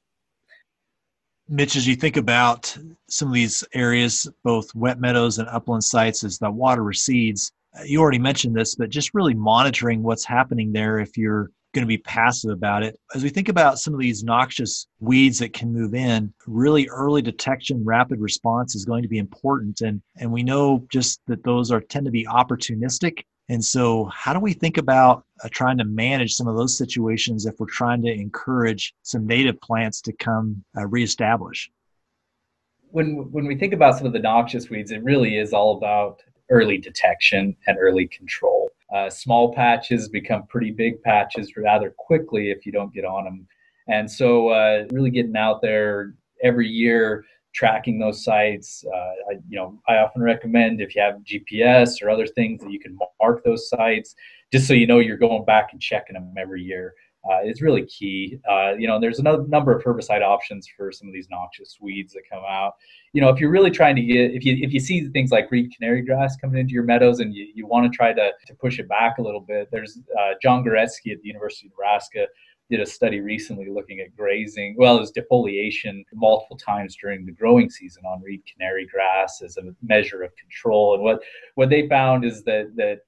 Mitch, 1.49 1.77
as 1.77 1.87
you 1.87 1.97
think 1.97 2.17
about 2.17 2.77
some 3.09 3.29
of 3.29 3.35
these 3.35 3.65
areas, 3.75 4.27
both 4.43 4.75
wet 4.75 5.01
meadows 5.01 5.39
and 5.39 5.49
upland 5.49 5.85
sites, 5.85 6.25
as 6.25 6.39
the 6.39 6.51
water 6.51 6.83
recedes, 6.83 7.53
you 7.85 8.01
already 8.01 8.19
mentioned 8.19 8.55
this, 8.55 8.75
but 8.75 8.91
just 8.91 9.15
really 9.15 9.35
monitoring 9.35 10.03
what's 10.03 10.25
happening 10.25 10.73
there 10.73 10.99
if 10.99 11.17
you're 11.17 11.51
going 11.73 11.83
to 11.83 11.89
be 11.89 11.99
passive 11.99 12.51
about 12.51 12.83
it. 12.83 12.99
As 13.15 13.23
we 13.23 13.31
think 13.31 13.49
about 13.49 13.79
some 13.79 13.95
of 13.95 14.01
these 14.01 14.23
noxious 14.23 14.87
weeds 15.01 15.39
that 15.39 15.53
can 15.53 15.73
move 15.73 15.95
in, 15.95 16.33
really 16.47 16.89
early 16.89 17.23
detection, 17.23 17.85
rapid 17.85 18.21
response 18.21 18.75
is 18.75 18.85
going 18.85 19.03
to 19.03 19.09
be 19.09 19.19
important. 19.19 19.81
And, 19.81 20.03
and 20.17 20.31
we 20.31 20.43
know 20.43 20.87
just 20.91 21.21
that 21.27 21.45
those 21.45 21.71
are 21.71 21.81
tend 21.81 22.07
to 22.07 22.13
be 22.13 22.27
opportunistic. 22.27 23.25
And 23.49 23.65
so, 23.65 24.09
how 24.15 24.33
do 24.33 24.39
we 24.39 24.53
think 24.53 24.79
about 24.79 25.25
uh, 25.43 25.49
trying 25.51 25.77
to 25.79 25.85
manage 25.85 26.33
some 26.35 26.47
of 26.47 26.57
those 26.57 26.79
situations 26.79 27.45
if 27.45 27.55
we're 27.59 27.67
trying 27.67 28.01
to 28.03 28.13
encourage 28.13 28.95
some 29.03 29.27
native 29.27 29.61
plants 29.61 30.01
to 30.03 30.13
come 30.13 30.65
uh, 30.79 30.87
reestablish? 30.87 31.71
When, 32.91 33.31
when 33.33 33.47
we 33.47 33.57
think 33.57 33.73
about 33.73 33.99
some 33.99 34.07
of 34.07 34.13
the 34.13 34.21
noxious 34.21 34.71
weeds, 34.71 34.91
it 34.91 35.03
really 35.03 35.39
is 35.39 35.53
all 35.53 35.77
about 35.77 36.23
early 36.51 36.79
detection 36.79 37.57
and 37.67 37.79
early 37.81 38.07
control. 38.07 38.62
Uh, 38.95 39.09
small 39.09 39.53
patches 39.55 40.09
become 40.09 40.47
pretty 40.49 40.71
big 40.71 41.03
patches 41.03 41.57
rather 41.57 41.95
quickly 41.97 42.51
if 42.51 42.67
you 42.67 42.73
don't 42.73 42.93
get 42.93 43.05
on 43.05 43.25
them. 43.25 43.47
And 43.89 44.11
so, 44.11 44.49
uh, 44.49 44.85
really 44.91 45.11
getting 45.11 45.37
out 45.37 45.63
there 45.63 46.15
every 46.43 46.69
year, 46.69 47.25
tracking 47.55 47.99
those 47.99 48.25
sites. 48.25 48.85
Uh, 48.87 49.33
I, 49.33 49.33
you 49.49 49.57
know, 49.57 49.81
I 49.89 49.97
often 49.97 50.23
recommend 50.23 50.81
if 50.81 50.95
you 50.95 51.03
have 51.03 51.23
GPS 51.25 52.03
or 52.03 52.11
other 52.11 52.27
things 52.27 52.61
that 52.63 52.71
you 52.71 52.81
can 52.81 52.99
mark 53.21 53.45
those 53.45 53.69
sites, 53.69 54.15
just 54.53 54.67
so 54.67 54.75
you 54.75 54.87
know 54.87 54.99
you're 54.99 55.17
going 55.17 55.45
back 55.45 55.69
and 55.73 55.81
checking 55.81 56.15
them 56.15 56.35
every 56.39 56.63
year 56.63 56.95
uh, 57.31 57.43
is 57.45 57.63
really 57.63 57.87
key. 57.87 58.39
Uh, 58.51 58.73
you 58.73 58.89
know, 58.89 58.99
there's 59.01 59.19
a 59.19 59.23
number 59.23 59.77
of 59.77 59.85
herbicide 59.85 60.23
options 60.23 60.69
for 60.77 60.91
some 60.91 61.09
of 61.09 61.15
these 61.15 61.29
noxious 61.31 61.79
weeds 61.81 62.13
that 62.15 62.23
come 62.31 62.43
out. 62.49 62.73
You 63.13 63.21
know, 63.21 63.29
if 63.29 63.41
you're 63.41 63.51
really 63.51 63.71
trying 63.71 63.97
to 63.97 64.03
get, 64.03 64.33
if 64.33 64.45
you 64.45 64.57
if 64.61 64.73
you 64.73 64.81
see 64.81 65.09
things 65.09 65.31
like 65.31 65.51
reed 65.51 65.73
canary 65.75 66.03
grass 66.03 66.37
coming 66.37 66.61
into 66.61 66.73
your 66.73 66.85
meadows 66.85 67.21
and 67.21 67.35
you, 67.35 67.47
you 67.55 67.67
want 67.67 67.91
to 67.91 67.97
try 67.97 68.13
to, 68.13 68.31
to 68.47 68.55
push 68.55 68.79
it 68.79 68.89
back 68.89 69.19
a 69.19 69.23
little 69.23 69.41
bit, 69.41 69.69
there's 69.71 69.99
uh, 70.19 70.33
John 70.43 70.65
Guretzky 70.65 71.13
at 71.13 71.21
the 71.21 71.29
University 71.29 71.69
of 71.69 71.73
Nebraska 71.73 72.27
did 72.73 72.81
a 72.81 72.87
study 72.87 73.21
recently 73.21 73.69
looking 73.69 74.01
at 74.01 74.17
grazing. 74.17 74.75
Well, 74.79 74.99
was 74.99 75.13
defoliation 75.13 76.05
multiple 76.15 76.57
times 76.57 76.97
during 76.97 77.27
the 77.27 77.33
growing 77.33 77.69
season 77.69 78.03
on 78.07 78.23
reed 78.23 78.43
canary 78.51 78.87
grass 78.87 79.43
as 79.43 79.59
a 79.59 79.75
measure 79.83 80.23
of 80.23 80.35
control. 80.37 80.95
And 80.95 81.03
what 81.03 81.21
what 81.55 81.69
they 81.69 81.87
found 81.87 82.25
is 82.25 82.43
that 82.45 82.73
that 82.77 83.01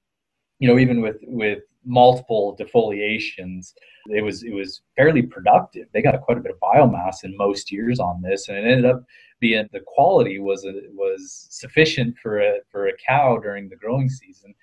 you 0.59 0.67
know 0.67 0.77
even 0.77 1.01
with 1.01 1.17
with 1.23 1.63
multiple 1.85 2.57
defoliations, 2.59 3.73
it 4.07 4.21
was 4.23 4.43
it 4.43 4.53
was 4.53 4.81
fairly 4.95 5.21
productive. 5.21 5.87
They 5.93 6.01
got 6.01 6.19
quite 6.21 6.37
a 6.37 6.41
bit 6.41 6.51
of 6.51 6.59
biomass 6.59 7.23
in 7.23 7.35
most 7.37 7.71
years 7.71 7.99
on 7.99 8.21
this, 8.21 8.47
and 8.47 8.57
it 8.57 8.65
ended 8.65 8.85
up 8.85 9.03
being 9.39 9.67
the 9.71 9.81
quality 9.85 10.39
was 10.39 10.65
a, 10.65 10.73
was 10.93 11.47
sufficient 11.49 12.15
for 12.21 12.39
a 12.39 12.59
for 12.71 12.87
a 12.87 12.97
cow 13.07 13.37
during 13.37 13.69
the 13.69 13.75
growing 13.75 14.09
season. 14.09 14.53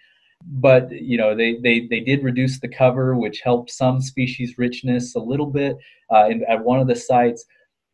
But 0.45 0.91
you 0.91 1.17
know 1.17 1.35
they, 1.35 1.59
they 1.63 1.87
they 1.89 2.01
did 2.01 2.25
reduce 2.25 2.61
the 2.61 2.69
cover 2.69 3.17
which 3.17 3.41
helped 3.41 3.71
some 3.71 4.01
species 4.01 4.59
richness 4.59 5.15
a 5.15 5.21
little 5.21 5.47
bit 5.47 5.77
uh, 6.13 6.29
in, 6.29 6.45
at 6.49 6.65
one 6.65 6.81
of 6.81 6.89
the 6.89 6.97
sites. 6.97 7.45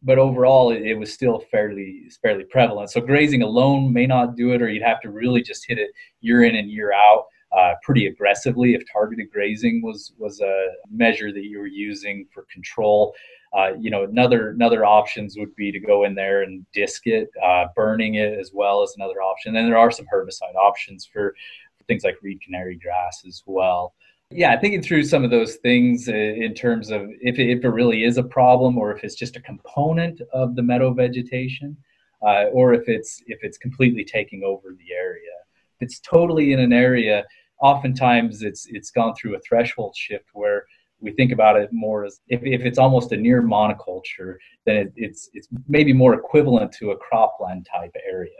But 0.00 0.18
overall 0.18 0.70
it, 0.70 0.82
it, 0.82 0.94
was 0.94 1.12
still 1.12 1.40
fairly 1.50 2.04
fairly 2.22 2.44
prevalent. 2.44 2.90
So 2.90 3.00
grazing 3.00 3.42
alone 3.42 3.92
may 3.92 4.06
not 4.06 4.36
do 4.36 4.52
it 4.52 4.62
or 4.62 4.70
you'd 4.70 4.82
have 4.82 5.00
to 5.00 5.10
really 5.10 5.42
just 5.42 5.66
hit 5.66 5.78
it 5.78 5.90
year 6.20 6.44
in 6.44 6.54
and 6.54 6.70
year 6.70 6.92
out 6.92 7.24
uh, 7.56 7.74
pretty 7.82 8.06
aggressively 8.06 8.74
if 8.74 8.82
targeted 8.90 9.30
grazing 9.32 9.82
was 9.82 10.12
was 10.18 10.40
a 10.40 10.66
measure 10.90 11.32
that 11.32 11.44
you 11.44 11.58
were 11.58 11.66
using 11.66 12.26
for 12.32 12.46
control 12.52 13.14
uh, 13.56 13.70
you 13.78 13.90
know 13.90 14.04
another 14.04 14.50
another 14.50 14.84
options 14.84 15.36
would 15.38 15.54
be 15.56 15.72
to 15.72 15.80
go 15.80 16.04
in 16.04 16.14
there 16.14 16.42
and 16.42 16.66
disc 16.74 17.06
it 17.06 17.30
uh, 17.42 17.64
burning 17.74 18.16
it 18.16 18.38
as 18.38 18.50
well 18.52 18.82
as 18.82 18.92
another 18.96 19.22
option 19.22 19.56
and 19.56 19.66
there 19.66 19.78
are 19.78 19.90
some 19.90 20.06
herbicide 20.12 20.54
options 20.56 21.08
for 21.10 21.34
things 21.88 22.04
like 22.04 22.18
reed 22.22 22.40
canary 22.40 22.76
grass 22.76 23.24
as 23.26 23.42
well. 23.46 23.94
Yeah, 24.30 24.60
thinking 24.60 24.82
through 24.82 25.04
some 25.04 25.24
of 25.24 25.30
those 25.30 25.56
things 25.56 26.06
in 26.06 26.52
terms 26.54 26.90
of 26.90 27.08
if 27.22 27.38
it, 27.38 27.48
if 27.48 27.64
it 27.64 27.68
really 27.70 28.04
is 28.04 28.18
a 28.18 28.22
problem 28.22 28.76
or 28.76 28.94
if 28.94 29.02
it's 29.02 29.14
just 29.14 29.36
a 29.36 29.40
component 29.40 30.20
of 30.34 30.54
the 30.54 30.62
meadow 30.62 30.92
vegetation, 30.92 31.74
uh, 32.20 32.44
or 32.52 32.74
if 32.74 32.88
it's 32.88 33.22
if 33.26 33.38
it's 33.42 33.56
completely 33.56 34.04
taking 34.04 34.44
over 34.44 34.76
the 34.78 34.94
area. 34.94 35.30
It's 35.80 36.00
totally 36.00 36.52
in 36.52 36.60
an 36.60 36.72
area, 36.72 37.24
oftentimes 37.60 38.42
it's 38.42 38.66
it's 38.66 38.90
gone 38.90 39.14
through 39.14 39.36
a 39.36 39.40
threshold 39.40 39.94
shift 39.96 40.26
where 40.32 40.64
we 41.00 41.12
think 41.12 41.32
about 41.32 41.56
it 41.56 41.70
more 41.72 42.04
as 42.04 42.20
if, 42.28 42.40
if 42.42 42.62
it's 42.62 42.78
almost 42.78 43.12
a 43.12 43.16
near 43.16 43.42
monoculture, 43.42 44.36
then 44.66 44.76
it, 44.76 44.92
it's 44.96 45.30
it's 45.34 45.48
maybe 45.68 45.92
more 45.92 46.14
equivalent 46.14 46.72
to 46.72 46.90
a 46.90 46.96
cropland 46.96 47.64
type 47.70 47.94
area 48.08 48.30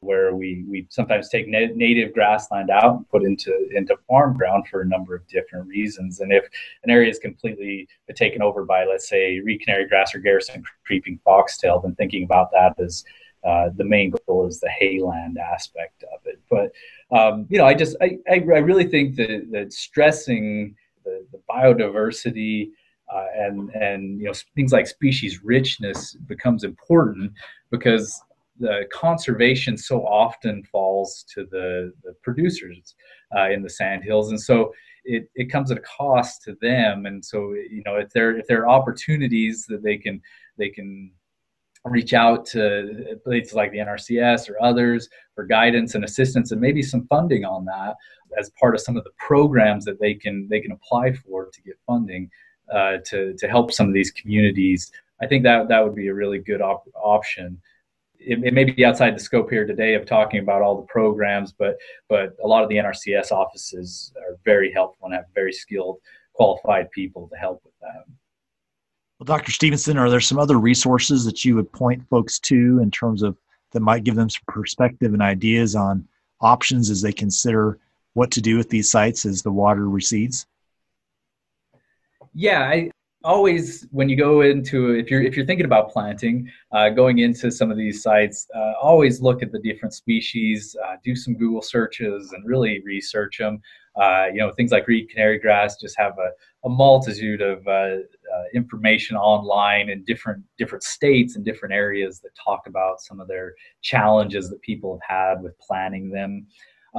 where 0.00 0.34
we, 0.34 0.64
we 0.68 0.86
sometimes 0.90 1.28
take 1.28 1.48
na- 1.48 1.74
native 1.74 2.12
grassland 2.14 2.70
out 2.70 2.96
and 2.96 3.08
put 3.08 3.22
into 3.22 3.52
into 3.74 3.96
farm 4.08 4.36
ground 4.36 4.66
for 4.68 4.82
a 4.82 4.86
number 4.86 5.14
of 5.14 5.26
different 5.28 5.66
reasons. 5.66 6.20
And 6.20 6.32
if 6.32 6.44
an 6.84 6.90
area 6.90 7.10
is 7.10 7.18
completely 7.18 7.88
taken 8.14 8.42
over 8.42 8.64
by, 8.64 8.84
let's 8.84 9.08
say, 9.08 9.40
reed 9.40 9.60
canary 9.60 9.88
grass 9.88 10.14
or 10.14 10.18
Garrison 10.18 10.62
creeping 10.84 11.18
foxtail, 11.24 11.80
then 11.80 11.94
thinking 11.94 12.24
about 12.24 12.50
that 12.52 12.78
as 12.78 13.04
uh, 13.44 13.70
the 13.76 13.84
main 13.84 14.12
goal 14.26 14.46
is 14.46 14.60
the 14.60 14.70
hayland 14.80 15.36
aspect 15.38 16.04
of 16.14 16.20
it. 16.26 16.40
But 16.50 16.72
um, 17.16 17.46
you 17.48 17.58
know, 17.58 17.66
I 17.66 17.74
just 17.74 17.96
I, 18.00 18.18
I, 18.28 18.34
I 18.34 18.58
really 18.58 18.86
think 18.86 19.16
that, 19.16 19.48
that 19.52 19.72
stressing 19.72 20.74
the, 21.04 21.24
the 21.32 21.40
biodiversity 21.48 22.70
uh, 23.12 23.26
and 23.36 23.70
and 23.70 24.18
you 24.18 24.26
know 24.26 24.32
things 24.54 24.72
like 24.72 24.86
species 24.86 25.42
richness 25.42 26.14
becomes 26.14 26.64
important 26.64 27.32
because 27.70 28.22
the 28.58 28.86
conservation 28.92 29.76
so 29.76 30.06
often 30.06 30.62
falls 30.64 31.24
to 31.34 31.46
the, 31.50 31.92
the 32.02 32.14
producers 32.22 32.94
uh, 33.36 33.50
in 33.50 33.62
the 33.62 33.70
sandhills 33.70 34.30
and 34.30 34.40
so 34.40 34.72
it, 35.04 35.28
it 35.34 35.50
comes 35.50 35.70
at 35.70 35.78
a 35.78 35.82
cost 35.82 36.42
to 36.42 36.56
them 36.60 37.06
and 37.06 37.24
so 37.24 37.52
you 37.70 37.82
know 37.84 37.96
if 37.96 38.10
there 38.10 38.36
if 38.38 38.46
there 38.46 38.62
are 38.62 38.68
opportunities 38.68 39.64
that 39.68 39.82
they 39.82 39.96
can 39.96 40.20
they 40.56 40.68
can 40.68 41.10
reach 41.84 42.12
out 42.12 42.44
to 42.44 43.18
places 43.24 43.54
like 43.54 43.70
the 43.70 43.78
NRCS 43.78 44.50
or 44.50 44.62
others 44.62 45.08
for 45.34 45.44
guidance 45.44 45.94
and 45.94 46.04
assistance 46.04 46.50
and 46.50 46.60
maybe 46.60 46.82
some 46.82 47.06
funding 47.06 47.44
on 47.44 47.64
that 47.64 47.96
as 48.38 48.50
part 48.60 48.74
of 48.74 48.80
some 48.80 48.96
of 48.96 49.04
the 49.04 49.10
programs 49.16 49.84
that 49.84 50.00
they 50.00 50.14
can 50.14 50.48
they 50.50 50.60
can 50.60 50.72
apply 50.72 51.12
for 51.12 51.46
to 51.46 51.62
get 51.62 51.76
funding 51.86 52.30
uh, 52.72 52.98
to 53.06 53.34
to 53.38 53.48
help 53.48 53.72
some 53.72 53.88
of 53.88 53.94
these 53.94 54.10
communities. 54.10 54.90
I 55.22 55.26
think 55.26 55.42
that 55.44 55.68
that 55.68 55.84
would 55.84 55.94
be 55.94 56.08
a 56.08 56.14
really 56.14 56.38
good 56.38 56.60
op- 56.60 56.88
option. 56.94 57.60
It, 58.18 58.44
it, 58.44 58.52
may 58.52 58.64
be 58.64 58.84
outside 58.84 59.14
the 59.14 59.20
scope 59.20 59.48
here 59.48 59.66
today 59.66 59.94
of 59.94 60.04
talking 60.04 60.40
about 60.40 60.60
all 60.60 60.76
the 60.76 60.86
programs, 60.86 61.52
but 61.52 61.76
but 62.08 62.36
a 62.42 62.46
lot 62.46 62.62
of 62.62 62.68
the 62.68 62.76
NRCS 62.76 63.30
offices 63.30 64.12
are 64.16 64.36
very 64.44 64.72
helpful 64.72 65.06
and 65.06 65.14
have 65.14 65.26
very 65.34 65.52
skilled, 65.52 65.98
qualified 66.32 66.90
people 66.90 67.28
to 67.28 67.36
help 67.36 67.62
with 67.64 67.74
that. 67.80 68.04
Well, 69.18 69.24
Dr. 69.24 69.50
Stephenson, 69.50 69.98
are 69.98 70.10
there 70.10 70.20
some 70.20 70.38
other 70.38 70.58
resources 70.58 71.24
that 71.24 71.44
you 71.44 71.56
would 71.56 71.72
point 71.72 72.08
folks 72.08 72.38
to 72.40 72.80
in 72.80 72.90
terms 72.90 73.22
of 73.22 73.36
that 73.72 73.80
might 73.80 74.04
give 74.04 74.14
them 74.14 74.30
some 74.30 74.42
perspective 74.46 75.12
and 75.12 75.22
ideas 75.22 75.74
on 75.74 76.06
options 76.40 76.90
as 76.90 77.02
they 77.02 77.12
consider 77.12 77.78
what 78.14 78.30
to 78.32 78.40
do 78.40 78.56
with 78.56 78.70
these 78.70 78.90
sites 78.90 79.24
as 79.24 79.42
the 79.42 79.52
water 79.52 79.88
recedes? 79.88 80.46
Yeah, 82.34 82.62
I 82.62 82.90
always 83.24 83.86
when 83.90 84.08
you 84.08 84.16
go 84.16 84.42
into 84.42 84.90
if 84.90 85.10
you're 85.10 85.22
if 85.22 85.36
you're 85.36 85.46
thinking 85.46 85.66
about 85.66 85.90
planting, 85.90 86.48
uh, 86.72 86.88
going 86.88 87.18
into 87.18 87.50
some 87.50 87.70
of 87.70 87.76
these 87.76 88.02
sites, 88.02 88.46
uh, 88.54 88.72
always 88.80 89.20
look 89.20 89.42
at 89.42 89.52
the 89.52 89.58
different 89.60 89.92
species, 89.92 90.76
uh, 90.86 90.96
do 91.02 91.16
some 91.16 91.34
Google 91.34 91.62
searches, 91.62 92.32
and 92.32 92.46
really 92.46 92.80
research 92.84 93.38
them. 93.38 93.60
Uh, 94.00 94.26
you 94.32 94.38
know, 94.38 94.52
things 94.52 94.70
like 94.70 94.86
reed 94.86 95.10
canary 95.10 95.38
grass 95.38 95.76
just 95.80 95.98
have 95.98 96.12
a, 96.18 96.66
a 96.66 96.68
multitude 96.68 97.42
of 97.42 97.66
uh, 97.66 97.70
uh, 97.70 97.96
information 98.54 99.16
online 99.16 99.90
in 99.90 100.04
different 100.04 100.42
different 100.56 100.84
states 100.84 101.34
and 101.34 101.44
different 101.44 101.74
areas 101.74 102.20
that 102.20 102.30
talk 102.42 102.66
about 102.66 103.00
some 103.00 103.18
of 103.18 103.26
their 103.26 103.54
challenges 103.82 104.48
that 104.50 104.60
people 104.62 105.00
have 105.06 105.34
had 105.34 105.42
with 105.42 105.58
planting 105.58 106.10
them 106.10 106.46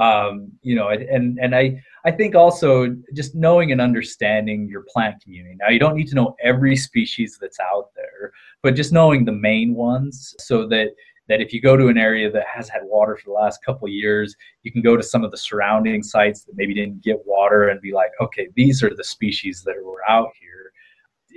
um, 0.00 0.50
you 0.62 0.74
know 0.74 0.88
and 0.88 1.38
and 1.38 1.54
i 1.54 1.80
i 2.04 2.10
think 2.10 2.34
also 2.34 2.96
just 3.14 3.34
knowing 3.34 3.70
and 3.70 3.80
understanding 3.80 4.66
your 4.66 4.84
plant 4.92 5.22
community. 5.22 5.56
Now 5.60 5.68
you 5.68 5.78
don't 5.78 5.94
need 5.94 6.08
to 6.08 6.14
know 6.14 6.34
every 6.42 6.74
species 6.74 7.38
that's 7.40 7.60
out 7.60 7.90
there 7.94 8.32
but 8.62 8.74
just 8.74 8.92
knowing 8.92 9.24
the 9.24 9.32
main 9.32 9.74
ones 9.74 10.34
so 10.38 10.66
that 10.68 10.88
that 11.28 11.40
if 11.40 11.52
you 11.52 11.60
go 11.60 11.76
to 11.76 11.86
an 11.86 11.98
area 11.98 12.28
that 12.30 12.46
has 12.52 12.68
had 12.68 12.80
water 12.82 13.16
for 13.16 13.26
the 13.26 13.32
last 13.32 13.62
couple 13.64 13.86
years 13.88 14.34
you 14.62 14.72
can 14.72 14.82
go 14.82 14.96
to 14.96 15.02
some 15.02 15.22
of 15.22 15.30
the 15.30 15.36
surrounding 15.36 16.02
sites 16.02 16.44
that 16.44 16.56
maybe 16.56 16.74
didn't 16.74 17.02
get 17.02 17.18
water 17.26 17.68
and 17.68 17.80
be 17.80 17.92
like 17.92 18.10
okay 18.20 18.48
these 18.56 18.82
are 18.82 18.94
the 18.94 19.04
species 19.04 19.62
that 19.62 19.76
were 19.84 20.02
out 20.08 20.30
here. 20.40 20.72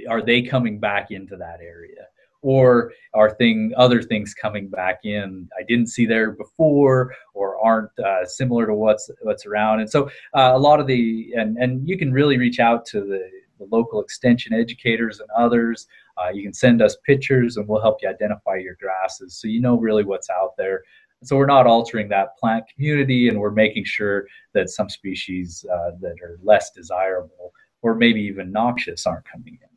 Are 0.10 0.22
they 0.22 0.42
coming 0.42 0.80
back 0.80 1.12
into 1.12 1.36
that 1.38 1.60
area 1.62 2.08
or 2.44 2.92
are 3.14 3.32
thing 3.32 3.72
other 3.78 4.02
things 4.02 4.34
coming 4.34 4.68
back 4.68 5.00
in 5.06 5.50
I 5.58 5.64
didn't 5.64 5.88
see 5.88 6.06
there 6.06 6.32
before 6.32 7.16
or 7.34 7.58
aren't 7.66 7.98
uh, 8.00 8.26
similar 8.26 8.68
to 8.68 8.76
what's 8.76 9.10
what's 9.22 9.46
around. 9.46 9.80
And 9.80 9.90
so 9.90 10.06
uh, 10.36 10.52
a 10.54 10.60
lot 10.60 10.80
of 10.80 10.86
the 10.86 11.34
and 11.36 11.58
and 11.58 11.88
you 11.88 11.98
can 11.98 12.12
really 12.12 12.38
reach 12.38 12.60
out 12.60 12.86
to 12.88 13.02
the, 13.02 13.22
the 13.58 13.68
local 13.72 14.02
extension 14.02 14.54
educators 14.54 15.20
and 15.20 15.30
others. 15.36 15.88
Uh, 16.18 16.30
you 16.30 16.44
can 16.44 16.54
send 16.54 16.82
us 16.82 16.98
pictures 17.06 17.58
and 17.58 17.68
we'll 17.68 17.82
help 17.82 17.98
you 18.04 18.10
identify 18.10 18.56
your 18.56 18.76
grasses 18.80 19.36
so 19.36 19.48
you 19.48 19.60
know 19.60 19.78
really 19.78 20.04
what's 20.04 20.30
out 20.30 20.56
there. 20.58 20.84
So 21.24 21.38
we're 21.38 21.46
not 21.46 21.66
altering 21.66 22.10
that 22.10 22.38
plant 22.38 22.66
community 22.76 23.30
and 23.30 23.40
we're 23.40 23.52
making 23.52 23.86
sure 23.86 24.28
that 24.54 24.70
some 24.70 24.90
species 24.90 25.66
uh, 25.74 25.92
that 26.02 26.16
are 26.22 26.38
less 26.44 26.72
desirable 26.72 27.54
or 27.82 27.96
maybe 27.96 28.20
even 28.22 28.52
noxious 28.52 29.08
aren't 29.08 29.26
coming 29.26 29.58
in 29.62 29.73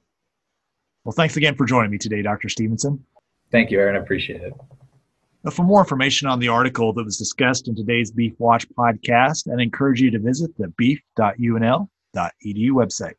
well, 1.07 1.13
thanks 1.13 1.37
again 1.37 1.55
for 1.55 1.65
joining 1.67 1.93
me 1.93 1.99
today, 1.99 2.21
Dr. 2.21 2.49
Stephenson. 2.49 3.05
Thank 3.53 3.71
you, 3.71 3.79
Aaron. 3.79 3.95
I 3.95 4.01
appreciate 4.01 4.43
it. 4.43 4.53
Now, 5.45 5.53
for 5.53 5.63
more 5.63 5.79
information 5.79 6.27
on 6.27 6.41
the 6.41 6.49
article 6.49 6.93
that 6.95 7.05
was 7.05 7.17
discussed 7.17 7.69
in 7.69 7.77
today's 7.77 8.11
Beef 8.11 8.35
Watch 8.39 8.69
podcast, 8.71 9.47
I 9.49 9.63
encourage 9.63 10.01
you 10.01 10.11
to 10.11 10.19
visit 10.19 10.51
the 10.59 10.67
beef.unl.edu 10.77 11.89
website. 12.71 13.15